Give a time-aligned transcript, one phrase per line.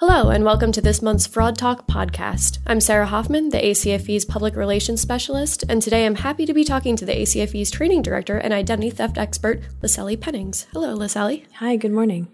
[0.00, 2.58] Hello, and welcome to this month's Fraud Talk podcast.
[2.66, 6.96] I'm Sarah Hoffman, the ACFE's public relations specialist, and today I'm happy to be talking
[6.96, 10.66] to the ACFE's training director and identity theft expert, Liseli Pennings.
[10.74, 11.46] Hello, Liseli.
[11.54, 12.28] Hi, good morning.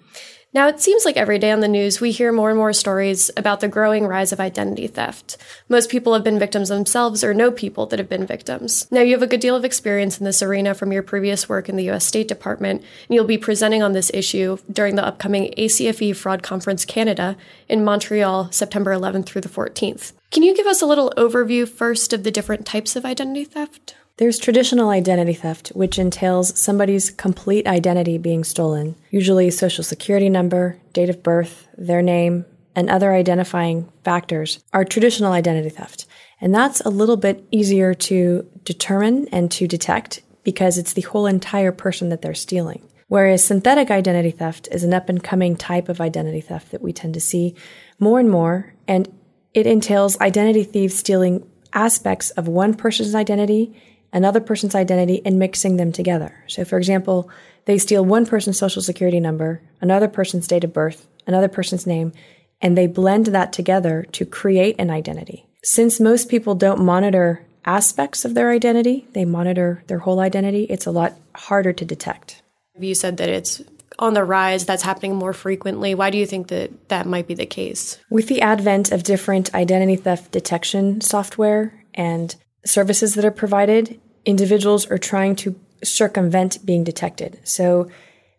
[0.55, 3.31] Now, it seems like every day on the news we hear more and more stories
[3.39, 5.39] about the growing rise of identity theft.
[5.67, 8.87] Most people have been victims themselves or know people that have been victims.
[8.91, 11.71] Now, you have a good deal of experience in this arena from your previous work
[11.71, 12.05] in the U.S.
[12.05, 16.85] State Department, and you'll be presenting on this issue during the upcoming ACFE Fraud Conference
[16.85, 17.35] Canada
[17.67, 20.13] in Montreal, September 11th through the 14th.
[20.31, 23.95] Can you give us a little overview first of the different types of identity theft?
[24.23, 30.79] There's traditional identity theft, which entails somebody's complete identity being stolen, usually social security number,
[30.93, 32.45] date of birth, their name,
[32.77, 36.07] and other identifying factors are traditional identity theft.
[36.41, 41.27] And that's a little bit easier to determine and to detect because it's the whole
[41.27, 42.87] entire person that they're stealing.
[43.09, 46.93] Whereas synthetic identity theft is an up and coming type of identity theft that we
[46.93, 47.57] tend to see
[47.99, 48.73] more and more.
[48.87, 49.13] And
[49.53, 53.75] it entails identity thieves stealing aspects of one person's identity
[54.13, 56.35] another person's identity and mixing them together.
[56.47, 57.31] So, for example,
[57.65, 62.13] they steal one person's social security number, another person's date of birth, another person's name,
[62.61, 65.47] and they blend that together to create an identity.
[65.65, 70.87] Since most people don't monitor aspects of their identity, they monitor their whole identity, it's
[70.87, 72.43] a lot harder to detect.
[72.79, 73.63] You said that it's
[73.99, 75.95] on the rise, that's happening more frequently.
[75.95, 77.99] Why do you think that that might be the case?
[78.11, 84.87] With the advent of different identity theft detection software and services that are provided, individuals
[84.87, 87.41] are trying to circumvent being detected.
[87.45, 87.91] So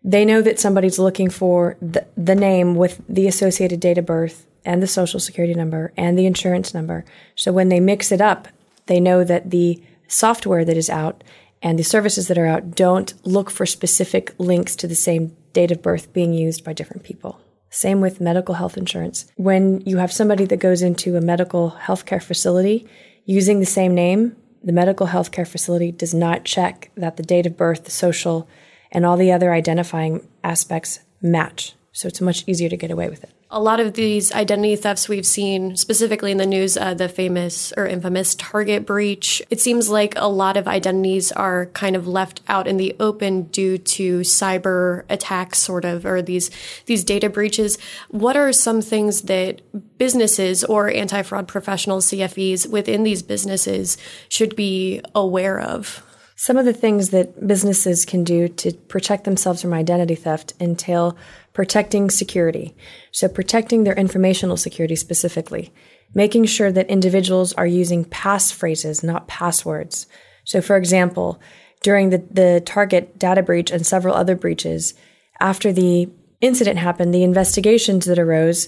[0.04, 4.46] they know that somebody's looking for the, the name with the associated date of birth
[4.66, 7.06] and the social security number and the insurance number.
[7.36, 8.48] So when they mix it up,
[8.86, 11.24] they know that the software that is out
[11.62, 15.72] and the services that are out don't look for specific links to the same date
[15.72, 17.40] of birth being used by different people.
[17.70, 19.26] Same with medical health insurance.
[19.36, 22.88] When you have somebody that goes into a medical healthcare facility
[23.26, 27.58] using the same name, the medical healthcare facility does not check that the date of
[27.58, 28.48] birth, the social,
[28.92, 31.74] and all the other identifying aspects match.
[31.92, 35.08] So it's much easier to get away with it a lot of these identity thefts
[35.08, 39.90] we've seen, specifically in the news, uh, the famous or infamous Target breach, it seems
[39.90, 44.22] like a lot of identities are kind of left out in the open due to
[44.22, 46.50] cyber attacks, sort of, or these
[46.88, 47.78] these data breaches.
[48.10, 49.62] What are some things that
[50.00, 53.98] businesses or anti fraud professionals, CFEs within these businesses
[54.30, 56.04] should be aware of?
[56.44, 61.16] Some of the things that businesses can do to protect themselves from identity theft entail
[61.54, 62.76] protecting security.
[63.14, 65.74] So, protecting their informational security specifically,
[66.14, 70.06] making sure that individuals are using passphrases, not passwords.
[70.44, 71.40] So, for example,
[71.82, 74.96] during the, the Target data breach and several other breaches,
[75.40, 76.10] after the
[76.42, 78.68] incident happened, the investigations that arose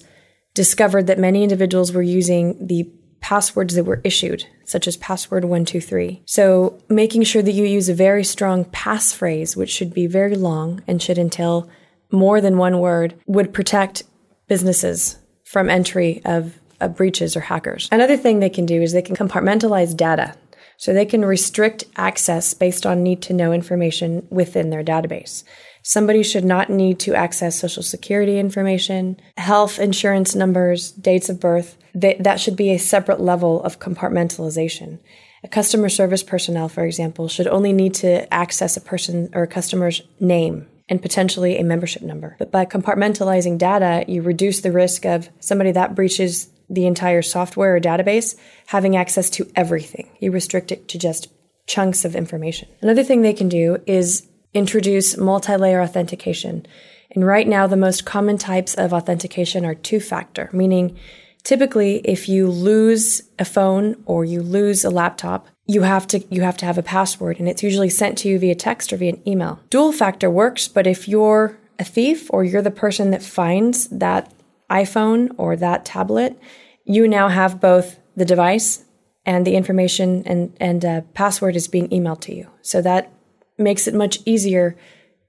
[0.54, 2.90] discovered that many individuals were using the
[3.26, 6.22] passwords that were issued, such as password 123.
[6.28, 10.84] So, making sure that you use a very strong passphrase, which should be very long
[10.86, 11.68] and should entail
[12.12, 14.04] more than one word, would protect
[14.48, 17.90] businesses from entry of, of breaches or hackers.
[17.92, 20.36] Another thing they can do is they can compartmentalize data.
[20.78, 25.44] So they can restrict access based on need to know information within their database.
[25.88, 31.78] Somebody should not need to access social security information, health insurance numbers, dates of birth.
[31.94, 34.98] That should be a separate level of compartmentalization.
[35.44, 39.48] A customer service personnel, for example, should only need to access a person or a
[39.48, 42.36] customer's name and potentially a membership number.
[42.40, 47.76] But by compartmentalizing data, you reduce the risk of somebody that breaches the entire software
[47.76, 48.36] or database
[48.66, 50.10] having access to everything.
[50.20, 51.28] You restrict it to just
[51.68, 52.70] chunks of information.
[52.82, 56.66] Another thing they can do is introduce multi-layer authentication.
[57.12, 60.98] And right now, the most common types of authentication are two-factor, meaning
[61.44, 66.42] typically if you lose a phone or you lose a laptop, you have to you
[66.42, 69.14] have to have a password and it's usually sent to you via text or via
[69.14, 69.60] an email.
[69.70, 74.32] Dual factor works, but if you're a thief or you're the person that finds that
[74.70, 76.40] iPhone or that tablet,
[76.84, 78.84] you now have both the device
[79.26, 82.50] and the information and and uh, password is being emailed to you.
[82.62, 83.12] So that
[83.58, 84.76] makes it much easier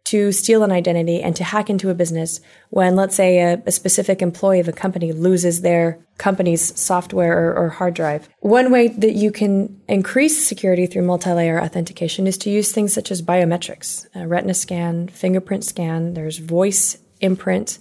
[0.06, 2.40] to steal an identity and to hack into a business
[2.70, 7.64] when, let's say, a, a specific employee of a company loses their company's software or,
[7.64, 8.28] or, hard drive.
[8.38, 13.10] One way that you can increase security through multi-layer authentication is to use things such
[13.10, 17.78] as biometrics, uh, retina scan, fingerprint scan, there's voice imprint,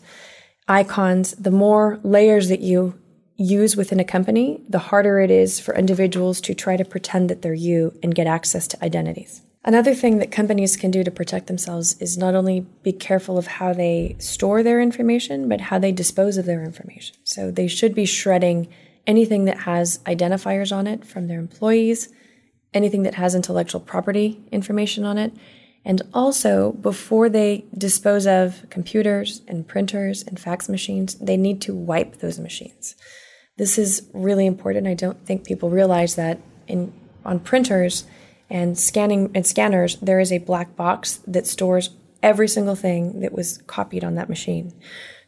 [0.68, 1.34] icons.
[1.34, 3.00] The more layers that you
[3.38, 7.44] use within a company, the harder it is for individuals to try to pretend that
[7.44, 9.42] they're you and get access to identities.
[9.68, 13.48] Another thing that companies can do to protect themselves is not only be careful of
[13.48, 17.18] how they store their information, but how they dispose of their information.
[17.24, 18.68] So they should be shredding
[19.08, 22.10] anything that has identifiers on it from their employees,
[22.76, 25.34] anything that has intellectual property information on it,
[25.84, 31.74] and also before they dispose of computers and printers and fax machines, they need to
[31.74, 32.96] wipe those machines.
[33.58, 34.86] This is really important.
[34.86, 38.06] I don't think people realize that in on printers
[38.50, 41.90] and scanning and scanners, there is a black box that stores
[42.22, 44.74] every single thing that was copied on that machine.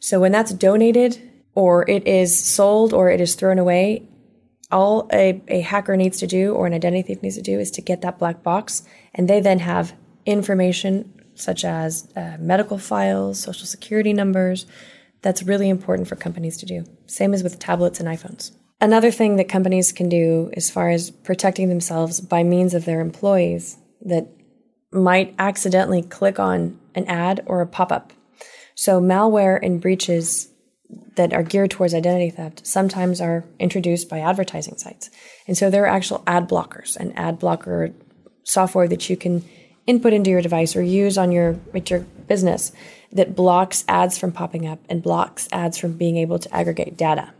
[0.00, 1.20] So when that's donated
[1.54, 4.08] or it is sold or it is thrown away,
[4.70, 7.70] all a, a hacker needs to do or an identity thief needs to do is
[7.72, 8.82] to get that black box
[9.14, 9.94] and they then have
[10.26, 14.66] information such as uh, medical files, social security numbers.
[15.22, 16.84] That's really important for companies to do.
[17.06, 18.52] Same as with tablets and iPhones.
[18.80, 23.00] Another thing that companies can do as far as protecting themselves by means of their
[23.00, 24.28] employees that
[24.92, 28.12] might accidentally click on an ad or a pop up.
[28.76, 30.48] So, malware and breaches
[31.16, 35.10] that are geared towards identity theft sometimes are introduced by advertising sites.
[35.48, 37.92] And so, there are actual ad blockers and ad blocker
[38.44, 39.44] software that you can
[39.86, 42.70] input into your device or use on your, your business
[43.10, 47.32] that blocks ads from popping up and blocks ads from being able to aggregate data.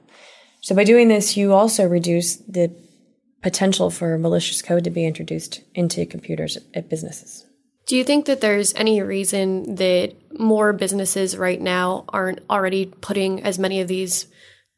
[0.61, 2.75] So by doing this, you also reduce the
[3.43, 7.47] potential for malicious code to be introduced into computers at businesses.
[7.87, 13.43] Do you think that there's any reason that more businesses right now aren't already putting
[13.43, 14.27] as many of these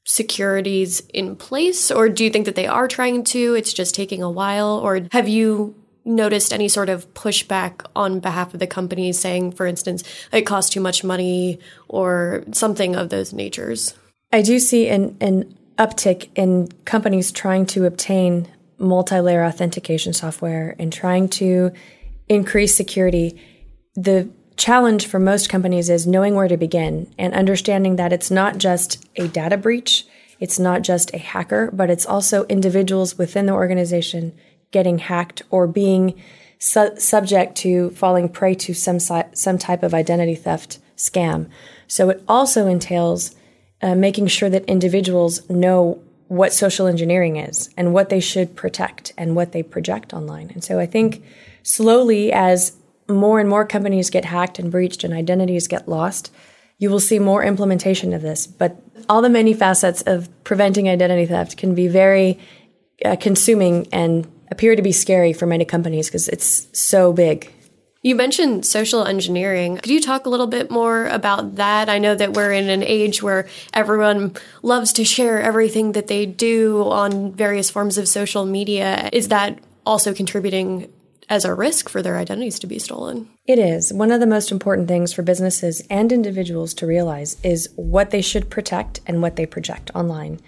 [0.04, 1.90] securities in place?
[1.90, 3.54] Or do you think that they are trying to?
[3.54, 4.78] It's just taking a while?
[4.78, 5.74] Or have you
[6.04, 10.70] noticed any sort of pushback on behalf of the companies saying, for instance, it costs
[10.70, 13.94] too much money or something of those natures?
[14.32, 18.46] I do see an, an uptick in companies trying to obtain
[18.78, 21.72] multi-layer authentication software and trying to
[22.28, 23.40] increase security.
[23.96, 28.58] The challenge for most companies is knowing where to begin and understanding that it's not
[28.58, 30.06] just a data breach,
[30.38, 34.34] it's not just a hacker, but it's also individuals within the organization
[34.72, 36.20] getting hacked or being
[36.58, 41.48] su- subject to falling prey to some si- some type of identity theft scam.
[41.86, 43.34] So it also entails
[43.82, 49.12] uh, making sure that individuals know what social engineering is and what they should protect
[49.18, 50.50] and what they project online.
[50.50, 51.24] And so I think
[51.62, 52.76] slowly, as
[53.08, 56.32] more and more companies get hacked and breached and identities get lost,
[56.78, 58.46] you will see more implementation of this.
[58.46, 62.38] But all the many facets of preventing identity theft can be very
[63.04, 67.52] uh, consuming and appear to be scary for many companies because it's so big
[68.02, 69.76] you mentioned social engineering.
[69.76, 71.88] Could you talk a little bit more about that?
[71.88, 76.24] I know that we're in an age where everyone loves to share everything that they
[76.24, 79.10] do on various forms of social media.
[79.12, 80.90] Is that also contributing
[81.28, 83.28] as a risk for their identities to be stolen?
[83.46, 83.92] It is.
[83.92, 88.22] One of the most important things for businesses and individuals to realize is what they
[88.22, 90.40] should protect and what they project online.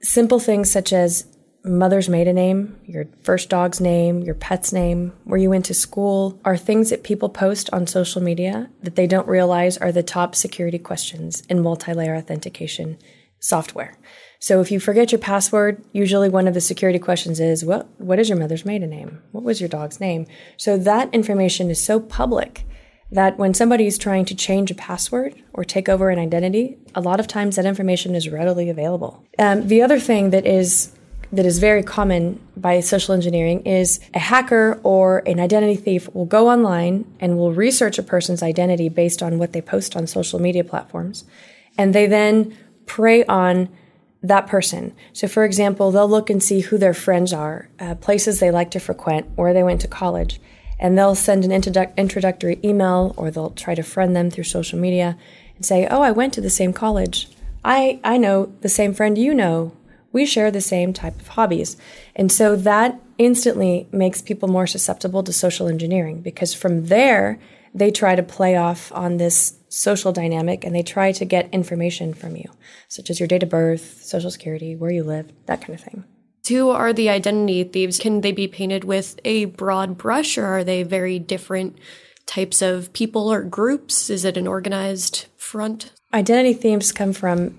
[0.00, 1.26] Simple things such as
[1.68, 6.40] mother's maiden name, your first dog's name, your pet's name, where you went to school
[6.44, 10.34] are things that people post on social media that they don't realize are the top
[10.34, 12.98] security questions in multi layer authentication
[13.40, 13.96] software.
[14.40, 18.18] So if you forget your password, usually one of the security questions is, what, what
[18.18, 19.20] is your mother's maiden name?
[19.32, 20.26] What was your dog's name?
[20.56, 22.64] So that information is so public
[23.10, 27.00] that when somebody is trying to change a password or take over an identity, a
[27.00, 29.24] lot of times that information is readily available.
[29.38, 30.92] Um, the other thing that is
[31.32, 36.24] that is very common by social engineering is a hacker or an identity thief will
[36.24, 40.38] go online and will research a person's identity based on what they post on social
[40.38, 41.24] media platforms.
[41.76, 42.56] And they then
[42.86, 43.68] prey on
[44.22, 44.94] that person.
[45.12, 48.70] So, for example, they'll look and see who their friends are, uh, places they like
[48.72, 50.40] to frequent, where they went to college,
[50.80, 54.78] and they'll send an introdu- introductory email or they'll try to friend them through social
[54.78, 55.16] media
[55.56, 57.28] and say, Oh, I went to the same college.
[57.64, 59.72] I, I know the same friend you know
[60.18, 61.76] we share the same type of hobbies.
[62.16, 67.38] And so that instantly makes people more susceptible to social engineering because from there,
[67.72, 72.14] they try to play off on this social dynamic and they try to get information
[72.14, 72.50] from you,
[72.88, 76.04] such as your date of birth, social security, where you live, that kind of thing.
[76.48, 78.00] Who are the identity thieves?
[78.00, 81.78] Can they be painted with a broad brush or are they very different
[82.26, 84.10] types of people or groups?
[84.10, 85.92] Is it an organized front?
[86.12, 87.58] Identity thieves come from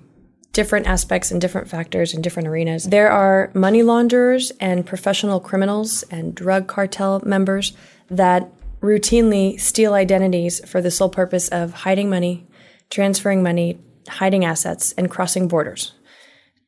[0.60, 2.84] different aspects and different factors in different arenas.
[2.84, 7.72] There are money launderers and professional criminals and drug cartel members
[8.10, 8.52] that
[8.82, 12.46] routinely steal identities for the sole purpose of hiding money,
[12.90, 15.94] transferring money, hiding assets, and crossing borders.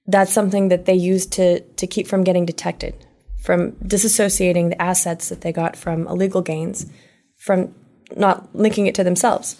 [0.07, 2.93] That's something that they use to, to keep from getting detected.
[3.41, 6.86] from disassociating the assets that they got from illegal gains
[7.38, 7.74] from
[8.15, 9.55] not linking it to themselves.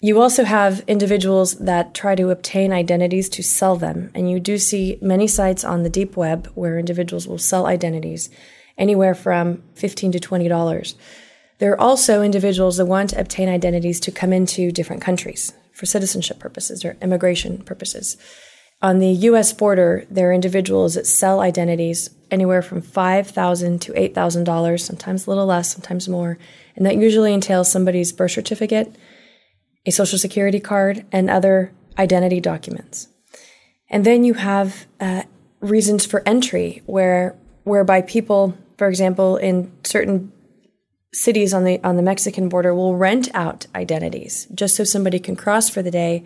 [0.00, 4.12] You also have individuals that try to obtain identities to sell them.
[4.14, 8.30] And you do see many sites on the deep web where individuals will sell identities
[8.76, 10.94] anywhere from 15 to $20.
[11.58, 15.86] There are also individuals that want to obtain identities to come into different countries for
[15.86, 18.16] citizenship purposes or immigration purposes.
[18.80, 24.80] On the US border, there are individuals that sell identities anywhere from 5,000 to $8,000,
[24.80, 26.38] sometimes a little less, sometimes more.
[26.76, 28.94] And that usually entails somebody's birth certificate,
[29.86, 33.08] a social security card, and other identity documents.
[33.90, 35.22] And then you have uh,
[35.60, 40.32] reasons for entry, where whereby people, for example, in certain
[41.12, 45.36] cities on the on the Mexican border, will rent out identities just so somebody can
[45.36, 46.24] cross for the day,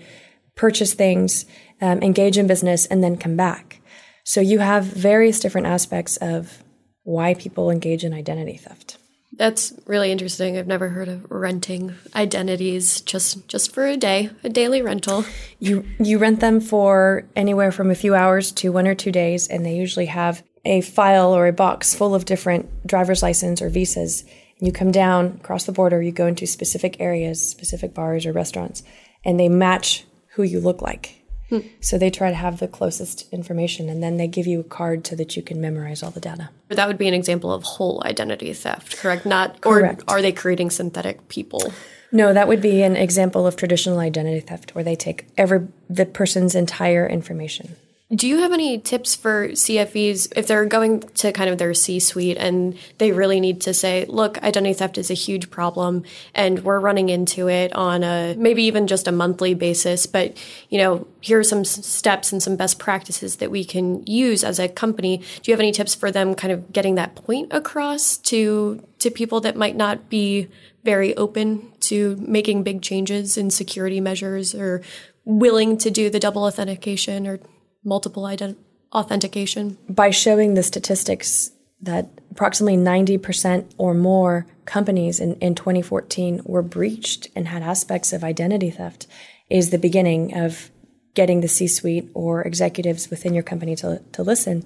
[0.57, 1.47] purchase things,
[1.81, 3.81] um, engage in business, and then come back.
[4.25, 6.63] So you have various different aspects of
[7.05, 8.99] why people engage in identity theft.
[9.35, 10.59] That's really interesting.
[10.59, 15.25] I've never heard of renting identities just just for a day, a daily rental.
[15.59, 19.49] You you rent them for anywhere from a few hours to one or two days
[19.49, 23.69] and they usually have a file or a box full of different driver's license or
[23.69, 24.23] visas.
[24.59, 28.33] And you come down across the border, you go into specific areas, specific bars or
[28.33, 28.83] restaurants,
[29.25, 31.22] and they match who you look like.
[31.53, 31.69] Hmm.
[31.81, 35.07] So they try to have the closest information and then they give you a card
[35.07, 36.49] so that you can memorize all the data.
[36.69, 39.27] But that would be an example of whole identity theft, correct?
[39.27, 40.05] Not correct.
[40.09, 41.71] or are they creating synthetic people?
[42.11, 46.07] No, that would be an example of traditional identity theft where they take every the
[46.07, 47.77] person's entire information.
[48.15, 51.99] Do you have any tips for CFEs if they're going to kind of their C
[51.99, 56.05] suite and they really need to say, look, identity theft is a huge problem
[56.35, 60.37] and we're running into it on a maybe even just a monthly basis, but
[60.69, 64.59] you know, here are some steps and some best practices that we can use as
[64.59, 65.17] a company.
[65.17, 69.11] Do you have any tips for them kind of getting that point across to to
[69.11, 70.49] people that might not be
[70.85, 74.83] very open to making big changes in security measures or
[75.25, 77.41] willing to do the double authentication or
[77.85, 78.57] multiple ident-
[78.93, 79.79] authentication?
[79.89, 87.29] By showing the statistics that approximately 90% or more companies in, in 2014 were breached
[87.35, 89.07] and had aspects of identity theft
[89.51, 90.71] is the beginning of
[91.15, 94.65] getting the C suite or executives within your company to, to listen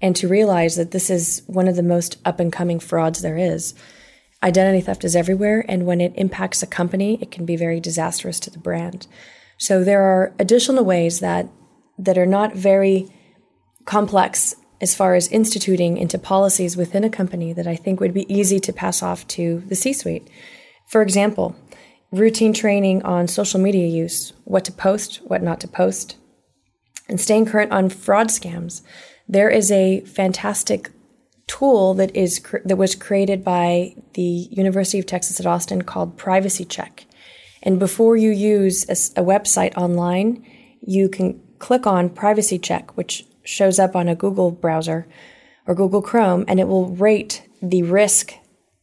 [0.00, 3.36] and to realize that this is one of the most up and coming frauds there
[3.36, 3.74] is.
[4.42, 8.40] Identity theft is everywhere, and when it impacts a company, it can be very disastrous
[8.40, 9.06] to the brand.
[9.56, 11.48] So there are additional ways that
[12.04, 13.08] that are not very
[13.84, 18.32] complex as far as instituting into policies within a company that I think would be
[18.32, 20.28] easy to pass off to the C suite.
[20.86, 21.54] For example,
[22.10, 26.16] routine training on social media use, what to post, what not to post,
[27.08, 28.82] and staying current on fraud scams.
[29.28, 30.90] There is a fantastic
[31.46, 36.64] tool that is that was created by the University of Texas at Austin called Privacy
[36.64, 37.06] Check.
[37.62, 40.44] And before you use a, a website online,
[40.80, 45.06] you can click on Privacy Check, which shows up on a Google browser
[45.64, 48.34] or Google Chrome, and it will rate the risk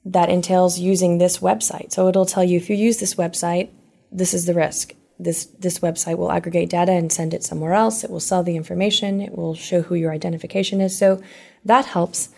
[0.05, 1.91] that entails using this website.
[1.91, 3.69] So it'll tell you if you use this website,
[4.11, 4.93] this is the risk.
[5.19, 8.05] This this website will aggregate data and send it somewhere else.
[8.05, 9.19] It will sell the information.
[9.19, 10.97] It will show who your identification is.
[10.97, 11.21] So
[11.65, 12.29] that helps,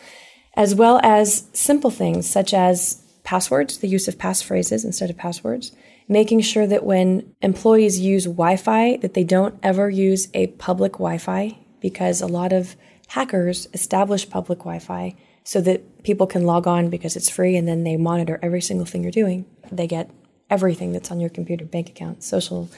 [0.56, 5.72] as well as simple things such as passwords, the use of passphrases instead of passwords,
[6.12, 11.58] making sure that when employees use Wi-Fi that they don't ever use a public Wi-Fi
[11.80, 12.76] because a lot of
[13.08, 15.16] hackers establish public Wi-Fi
[15.46, 18.86] so that people can log on because it's free and then they monitor every single
[18.86, 19.46] thing you're doing.
[19.72, 20.12] They get
[20.50, 22.70] everything that's on your computer, bank account, social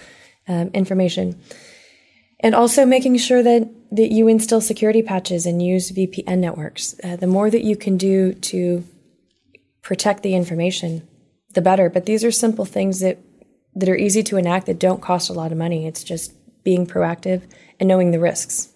[0.47, 1.41] um, information.
[2.39, 6.93] And also making sure that, that you instill security patches and use VPN networks.
[7.03, 8.83] Uh, the more that you can do to
[9.81, 11.07] protect the information,
[11.53, 11.89] the better.
[11.89, 13.19] But these are simple things that
[13.75, 15.87] that are easy to enact that don't cost a lot of money.
[15.87, 16.33] It's just
[16.63, 17.43] being proactive
[17.79, 18.69] and knowing the risks.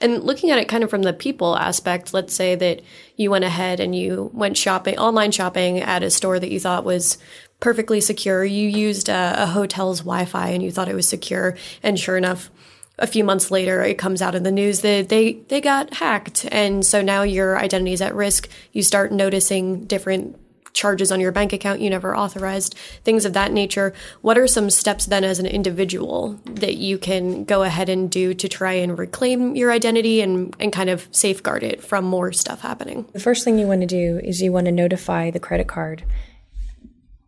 [0.00, 2.80] And looking at it kind of from the people aspect, let's say that
[3.16, 6.84] you went ahead and you went shopping, online shopping at a store that you thought
[6.84, 7.18] was
[7.60, 8.42] perfectly secure.
[8.42, 11.56] You used a, a hotel's Wi Fi and you thought it was secure.
[11.82, 12.50] And sure enough,
[12.98, 16.46] a few months later, it comes out in the news that they, they got hacked.
[16.50, 18.48] And so now your identity is at risk.
[18.72, 20.38] You start noticing different
[20.72, 22.74] charges on your bank account you never authorized,
[23.04, 23.92] things of that nature.
[24.22, 28.34] What are some steps then as an individual that you can go ahead and do
[28.34, 32.60] to try and reclaim your identity and, and kind of safeguard it from more stuff
[32.60, 33.06] happening?
[33.12, 36.04] The first thing you want to do is you want to notify the credit card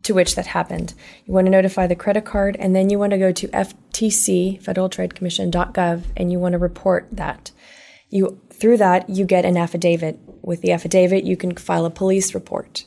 [0.03, 0.93] to which that happened.
[1.25, 4.61] You want to notify the credit card and then you want to go to FTC,
[4.61, 7.51] Federal Trade Commission.gov, and you want to report that
[8.09, 10.19] You through that you get an affidavit.
[10.41, 12.85] With the affidavit, you can file a police report.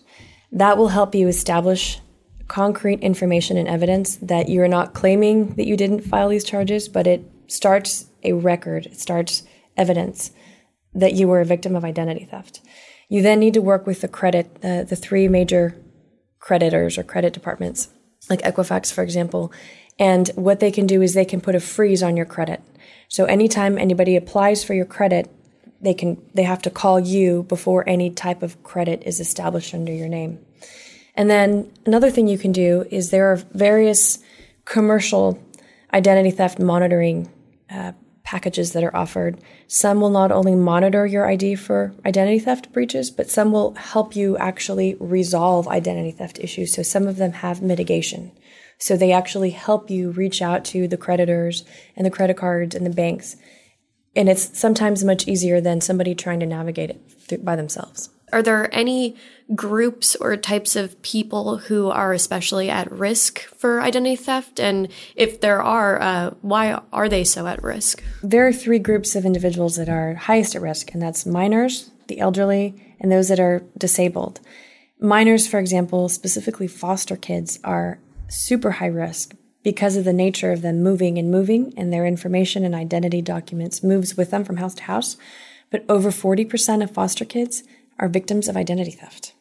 [0.53, 2.01] That will help you establish
[2.49, 7.07] concrete information and evidence that you're not claiming that you didn't file these charges, but
[7.07, 9.43] it starts a record, it starts
[9.77, 10.31] evidence
[10.95, 12.61] that you were a victim of identity theft.
[13.09, 15.77] You then need to work with the credit, uh, the three major
[16.41, 17.89] creditors or credit departments,
[18.31, 19.53] like Equifax, for example.
[19.99, 22.63] And what they can do is they can put a freeze on your credit.
[23.09, 25.31] So anytime anybody applies for your credit,
[25.81, 29.93] they can they have to call you before any type of credit is established under
[29.93, 30.39] your name.
[31.15, 34.19] And then another thing you can do is there are various
[34.65, 35.39] commercial
[35.93, 37.31] identity theft monitoring
[37.71, 37.93] uh,
[38.23, 39.41] packages that are offered.
[39.69, 44.17] Some will not only monitor your ID for identity theft breaches, but some will help
[44.17, 46.75] you actually resolve identity theft issues.
[46.75, 48.33] So some of them have mitigation.
[48.79, 51.65] So they actually help you reach out to the creditors
[51.95, 53.37] and the credit cards and the banks.
[54.17, 56.99] And it's sometimes much easier than somebody trying to navigate
[57.31, 58.09] it by themselves.
[58.33, 59.17] Are there any
[59.55, 64.59] groups or types of people who are especially at risk for identity theft?
[64.59, 68.03] And if there are, uh, why are they so at risk?
[68.23, 72.19] There are three groups of individuals that are highest at risk, and that's minors, the
[72.19, 74.41] elderly, and those that are disabled.
[74.99, 80.63] Minors, for example, specifically foster kids, are super high risk because of the nature of
[80.63, 84.77] them moving and moving, and their information and identity documents moves with them from house
[84.77, 85.17] to house.
[85.73, 87.65] But over 40% of foster kids
[87.99, 89.33] are victims of identity theft.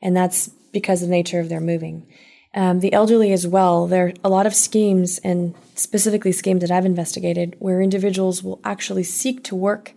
[0.00, 2.06] And that's because of the nature of their moving.
[2.54, 6.70] Um, the elderly as well, there are a lot of schemes, and specifically schemes that
[6.70, 9.92] I've investigated, where individuals will actually seek to work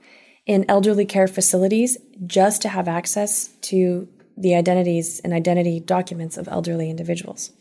[0.47, 6.47] in elderly care facilities just to have access to the identities and identity documents of
[6.47, 7.51] elderly individuals.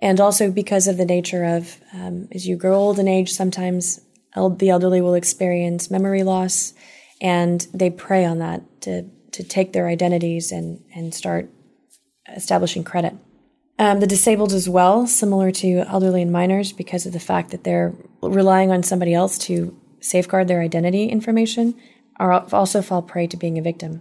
[0.00, 4.00] And also because of the nature of, um, as you grow old in age, sometimes
[4.34, 6.74] el- the elderly will experience memory loss,
[7.20, 11.50] and they prey on that to to take their identities and, and start
[12.34, 13.14] establishing credit.
[13.78, 17.62] Um, the disabled as well, similar to elderly and minors, because of the fact that
[17.62, 21.74] they're relying on somebody else to safeguard their identity information,
[22.18, 24.00] are also fall prey to being a victim.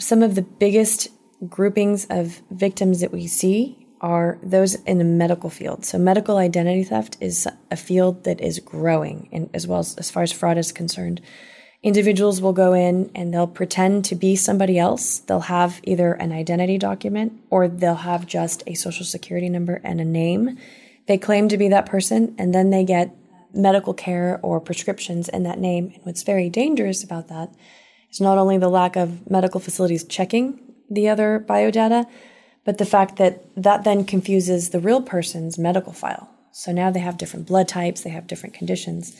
[0.00, 1.08] Some of the biggest
[1.48, 5.84] groupings of victims that we see are those in the medical field.
[5.84, 10.22] So medical identity theft is a field that is growing, as well as, as far
[10.22, 11.20] as fraud is concerned
[11.82, 15.20] individuals will go in and they'll pretend to be somebody else.
[15.20, 20.00] They'll have either an identity document or they'll have just a social security number and
[20.00, 20.58] a name.
[21.06, 23.14] They claim to be that person and then they get
[23.54, 25.92] medical care or prescriptions in that name.
[25.94, 27.54] And what's very dangerous about that
[28.10, 32.06] is not only the lack of medical facilities checking the other biodata,
[32.68, 36.28] but the fact that that then confuses the real person's medical file.
[36.52, 39.16] So now they have different blood types, they have different conditions.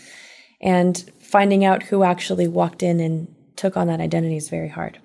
[0.60, 4.98] And finding out who actually walked in and took on that identity is very hard.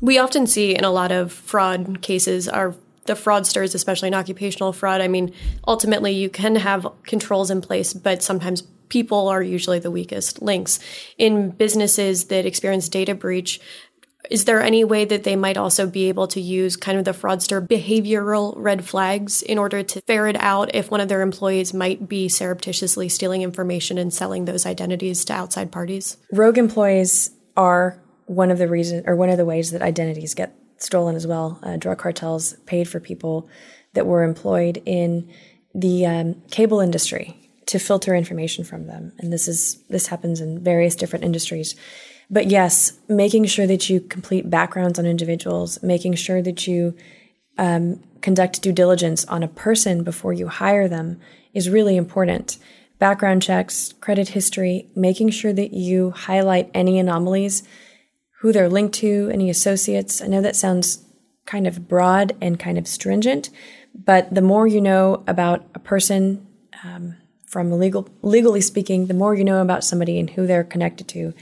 [0.00, 4.72] We often see in a lot of fraud cases are the fraudsters, especially in occupational
[4.72, 5.00] fraud.
[5.00, 5.34] I mean,
[5.66, 10.78] ultimately, you can have controls in place, but sometimes people are usually the weakest links.
[11.18, 13.60] In businesses that experience data breach,
[14.30, 17.12] is there any way that they might also be able to use kind of the
[17.12, 22.08] fraudster behavioral red flags in order to ferret out if one of their employees might
[22.08, 26.16] be surreptitiously stealing information and selling those identities to outside parties?
[26.32, 30.54] Rogue employees are one of the reasons or one of the ways that identities get
[30.76, 31.58] stolen as well.
[31.62, 33.48] Uh, drug cartels paid for people
[33.94, 35.32] that were employed in
[35.74, 40.62] the um, cable industry to filter information from them, and this is this happens in
[40.62, 41.74] various different industries.
[42.30, 46.94] But yes, making sure that you complete backgrounds on individuals, making sure that you
[47.56, 51.20] um, conduct due diligence on a person before you hire them
[51.54, 52.58] is really important.
[52.98, 57.62] Background checks, credit history, making sure that you highlight any anomalies,
[58.40, 60.20] who they're linked to, any associates.
[60.20, 61.04] I know that sounds
[61.46, 63.50] kind of broad and kind of stringent,
[63.94, 66.46] but the more you know about a person,
[66.84, 71.08] um, from legal, legally speaking, the more you know about somebody and who they're connected
[71.08, 71.32] to,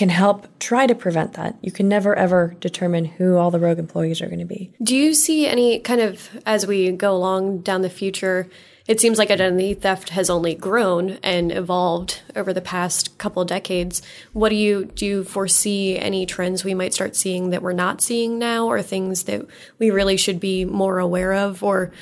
[0.00, 1.54] can help try to prevent that.
[1.60, 4.72] You can never ever determine who all the rogue employees are going to be.
[4.82, 8.48] Do you see any kind of, as we go along down the future,
[8.86, 14.00] it seems like identity theft has only grown and evolved over the past couple decades.
[14.32, 18.00] What do you do you foresee any trends we might start seeing that we're not
[18.00, 19.46] seeing now or things that
[19.78, 21.92] we really should be more aware of or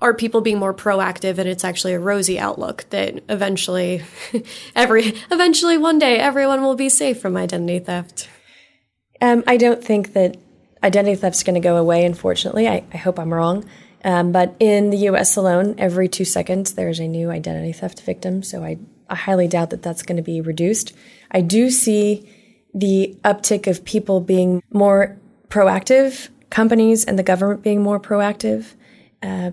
[0.00, 4.02] are people being more proactive and it's actually a rosy outlook that eventually
[4.74, 8.28] every eventually one day everyone will be safe from identity theft?
[9.20, 10.36] Um, i don't think that
[10.82, 12.68] identity theft is going to go away unfortunately.
[12.68, 13.64] I, I hope i'm wrong.
[14.04, 18.42] Um, but in the us alone every two seconds there's a new identity theft victim.
[18.42, 18.78] So i
[19.10, 20.92] I highly doubt that that's going to be reduced.
[21.30, 22.28] I do see
[22.74, 25.16] the uptick of people being more
[25.48, 28.74] proactive, companies and the government being more proactive,
[29.22, 29.50] uh,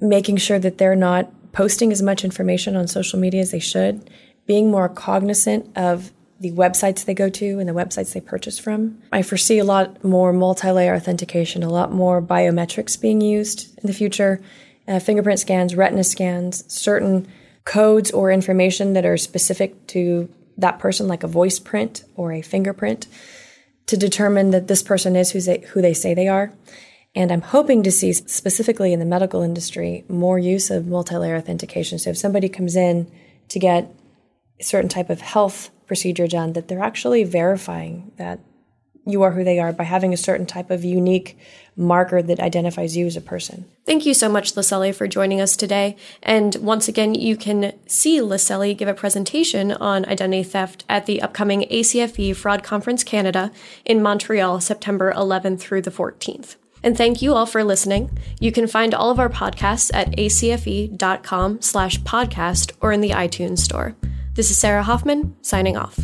[0.00, 4.10] making sure that they're not posting as much information on social media as they should,
[4.46, 8.98] being more cognizant of the websites they go to and the websites they purchase from.
[9.10, 13.86] I foresee a lot more multi layer authentication, a lot more biometrics being used in
[13.86, 14.42] the future,
[14.86, 17.26] uh, fingerprint scans, retina scans, certain
[17.64, 20.28] codes or information that are specific to
[20.58, 23.06] that person, like a voice print or a fingerprint,
[23.86, 26.52] to determine that this person is who they, who they say they are.
[27.16, 31.36] And I'm hoping to see specifically in the medical industry more use of multi layer
[31.36, 31.98] authentication.
[31.98, 33.10] So if somebody comes in
[33.48, 33.90] to get
[34.60, 38.40] a certain type of health procedure done, that they're actually verifying that
[39.06, 41.38] you are who they are by having a certain type of unique
[41.76, 43.64] marker that identifies you as a person.
[43.86, 45.96] Thank you so much, Liseli, for joining us today.
[46.22, 51.22] And once again, you can see Liseli give a presentation on identity theft at the
[51.22, 53.52] upcoming ACFE Fraud Conference Canada
[53.84, 56.56] in Montreal, September 11th through the 14th.
[56.82, 58.16] And thank you all for listening.
[58.40, 63.58] You can find all of our podcasts at acfe.com slash podcast or in the iTunes
[63.58, 63.96] store.
[64.34, 65.98] This is Sarah Hoffman, signing off.